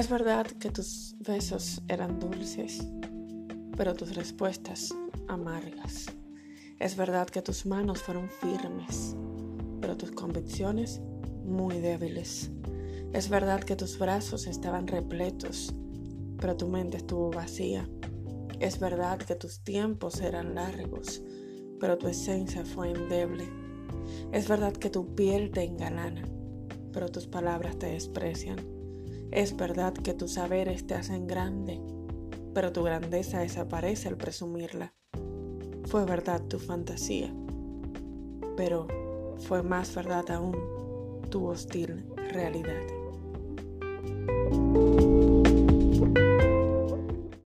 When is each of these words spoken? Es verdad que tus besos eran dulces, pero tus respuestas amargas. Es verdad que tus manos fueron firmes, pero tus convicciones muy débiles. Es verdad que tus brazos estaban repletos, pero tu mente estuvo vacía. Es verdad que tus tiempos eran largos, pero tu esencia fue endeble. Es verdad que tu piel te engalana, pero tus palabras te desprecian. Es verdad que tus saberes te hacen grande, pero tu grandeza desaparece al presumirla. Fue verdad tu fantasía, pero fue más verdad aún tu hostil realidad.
Es 0.00 0.08
verdad 0.08 0.46
que 0.46 0.70
tus 0.70 1.14
besos 1.18 1.82
eran 1.86 2.18
dulces, 2.18 2.88
pero 3.76 3.92
tus 3.92 4.14
respuestas 4.14 4.94
amargas. 5.28 6.06
Es 6.78 6.96
verdad 6.96 7.28
que 7.28 7.42
tus 7.42 7.66
manos 7.66 8.00
fueron 8.00 8.30
firmes, 8.30 9.14
pero 9.78 9.98
tus 9.98 10.12
convicciones 10.12 11.02
muy 11.44 11.80
débiles. 11.80 12.50
Es 13.12 13.28
verdad 13.28 13.60
que 13.60 13.76
tus 13.76 13.98
brazos 13.98 14.46
estaban 14.46 14.86
repletos, 14.86 15.74
pero 16.38 16.56
tu 16.56 16.66
mente 16.66 16.96
estuvo 16.96 17.30
vacía. 17.30 17.86
Es 18.58 18.80
verdad 18.80 19.18
que 19.18 19.34
tus 19.34 19.60
tiempos 19.60 20.22
eran 20.22 20.54
largos, 20.54 21.22
pero 21.78 21.98
tu 21.98 22.08
esencia 22.08 22.64
fue 22.64 22.90
endeble. 22.92 23.46
Es 24.32 24.48
verdad 24.48 24.72
que 24.72 24.88
tu 24.88 25.14
piel 25.14 25.50
te 25.50 25.64
engalana, 25.64 26.22
pero 26.90 27.10
tus 27.10 27.26
palabras 27.26 27.78
te 27.78 27.88
desprecian. 27.88 28.79
Es 29.32 29.56
verdad 29.56 29.92
que 29.92 30.12
tus 30.12 30.32
saberes 30.32 30.86
te 30.86 30.94
hacen 30.94 31.28
grande, 31.28 31.80
pero 32.52 32.72
tu 32.72 32.82
grandeza 32.82 33.38
desaparece 33.38 34.08
al 34.08 34.16
presumirla. 34.16 34.92
Fue 35.84 36.04
verdad 36.04 36.42
tu 36.48 36.58
fantasía, 36.58 37.32
pero 38.56 38.88
fue 39.38 39.62
más 39.62 39.94
verdad 39.94 40.28
aún 40.32 40.56
tu 41.30 41.46
hostil 41.46 42.06
realidad. 42.32 42.99